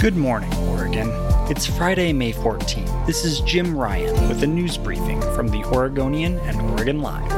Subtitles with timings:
[0.00, 1.10] Good morning, Oregon.
[1.50, 3.06] It's Friday, May 14th.
[3.06, 7.30] This is Jim Ryan with a news briefing from the Oregonian and Oregon Live.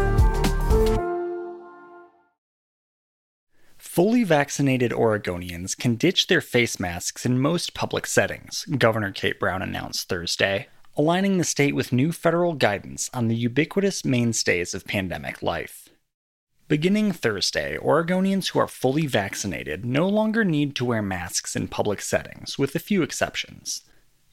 [3.77, 9.61] Fully vaccinated Oregonians can ditch their face masks in most public settings, Governor Kate Brown
[9.61, 15.43] announced Thursday, aligning the state with new federal guidance on the ubiquitous mainstays of pandemic
[15.43, 15.89] life.
[16.73, 22.01] Beginning Thursday, Oregonians who are fully vaccinated no longer need to wear masks in public
[22.01, 23.83] settings, with a few exceptions,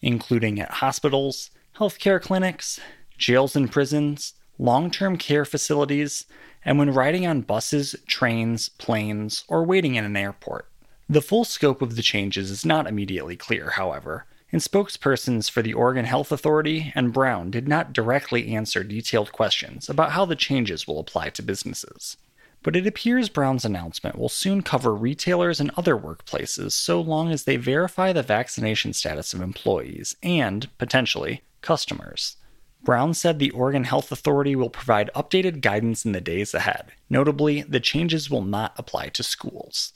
[0.02, 2.80] including at hospitals, healthcare clinics,
[3.18, 6.28] jails and prisons, long term care facilities,
[6.64, 10.70] and when riding on buses, trains, planes, or waiting in an airport.
[11.10, 15.74] The full scope of the changes is not immediately clear, however, and spokespersons for the
[15.74, 20.88] Oregon Health Authority and Brown did not directly answer detailed questions about how the changes
[20.88, 22.16] will apply to businesses
[22.64, 27.44] but it appears Brown's announcement will soon cover retailers and other workplaces so long as
[27.44, 32.38] they verify the vaccination status of employees and, potentially, customers.
[32.84, 36.92] Brown said the Oregon Health Authority will provide updated guidance in the days ahead.
[37.10, 39.94] Notably, the changes will not apply to schools.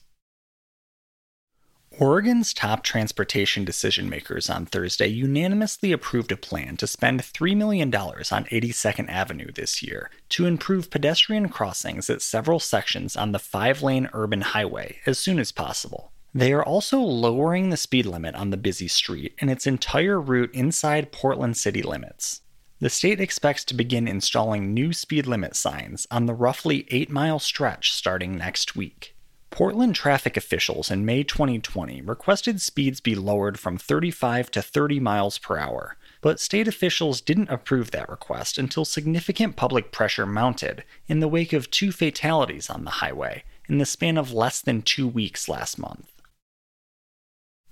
[2.00, 7.94] Oregon's top transportation decision makers on Thursday unanimously approved a plan to spend $3 million
[7.94, 13.84] on 82nd Avenue this year to improve pedestrian crossings at several sections on the five
[13.84, 16.12] lane urban highway as soon as possible.
[16.34, 20.50] They are also lowering the speed limit on the busy street and its entire route
[20.52, 22.42] inside Portland city limits.
[22.80, 27.38] The state expects to begin installing new speed limit signs on the roughly 8 mile
[27.38, 29.13] stretch starting next week.
[29.54, 35.38] Portland traffic officials in May 2020 requested speeds be lowered from 35 to 30 miles
[35.38, 41.20] per hour, but state officials didn't approve that request until significant public pressure mounted in
[41.20, 45.08] the wake of two fatalities on the highway in the span of less than two
[45.08, 46.12] weeks last month.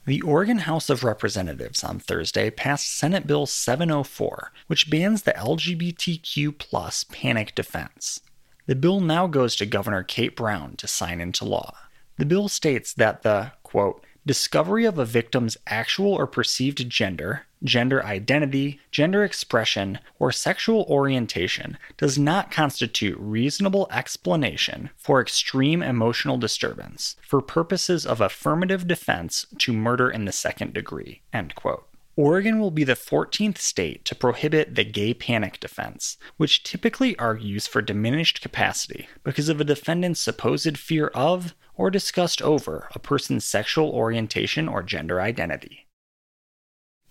[0.05, 7.09] The Oregon House of Representatives on Thursday passed Senate Bill 704, which bans the LGBTQ
[7.09, 8.21] panic defense.
[8.65, 11.75] The bill now goes to Governor Kate Brown to sign into law.
[12.17, 18.03] The bill states that the, quote, discovery of a victim's actual or perceived gender, gender
[18.05, 27.15] identity, gender expression, or sexual orientation does not constitute reasonable explanation for extreme emotional disturbance
[27.21, 31.87] for purposes of affirmative defense to murder in the second degree, end quote.
[32.17, 37.67] Oregon will be the 14th state to prohibit the gay panic defense, which typically argues
[37.67, 43.45] for diminished capacity because of a defendant's supposed fear of or disgust over a person's
[43.45, 45.87] sexual orientation or gender identity.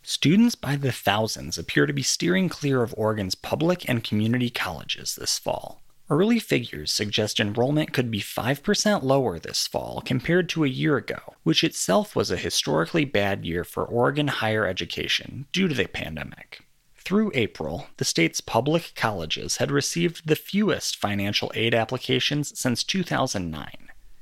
[0.02, 5.14] Students by the thousands appear to be steering clear of Oregon's public and community colleges
[5.14, 5.82] this fall.
[6.10, 11.36] Early figures suggest enrollment could be 5% lower this fall compared to a year ago,
[11.44, 16.62] which itself was a historically bad year for Oregon higher education due to the pandemic.
[16.96, 23.70] Through April, the state's public colleges had received the fewest financial aid applications since 2009,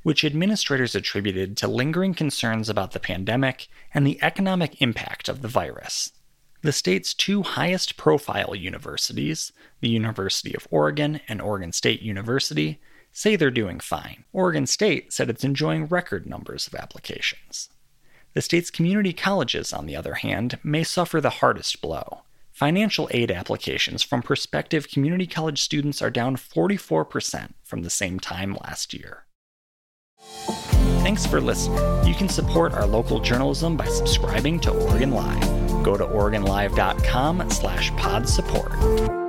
[0.03, 5.49] which administrators attributed to lingering concerns about the pandemic and the economic impact of the
[5.49, 6.13] virus.
[6.61, 12.81] The state's two highest profile universities, the University of Oregon and Oregon State University,
[13.13, 14.25] say they're doing fine.
[14.33, 17.69] Oregon State said it's enjoying record numbers of applications.
[18.35, 22.23] The state's community colleges, on the other hand, may suffer the hardest blow.
[22.51, 28.59] Financial aid applications from prospective community college students are down 44% from the same time
[28.65, 29.27] last year.
[30.19, 31.79] Thanks for listening.
[32.05, 37.95] You can support our local journalism by subscribing to Oregon Live go to OregonLive.com slash
[37.97, 39.28] pod support.